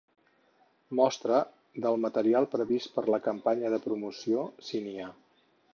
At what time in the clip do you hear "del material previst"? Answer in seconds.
1.87-2.91